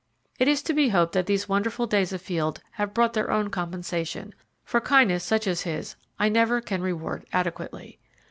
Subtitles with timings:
[0.39, 4.33] It is to be hoped that these wonderful days afield have brought their own compensation,
[4.65, 7.99] for kindness such as his I never can reward adequately.